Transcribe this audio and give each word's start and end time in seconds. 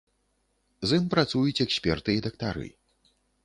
З 0.91 0.99
ім 1.03 1.05
працуюць 1.13 1.63
эксперты 1.67 2.11
і 2.19 2.25
дактары. 2.31 2.67